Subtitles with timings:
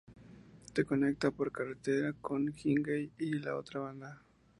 [0.73, 4.23] Se conecta por carretera con Higüey y La Otra Banda.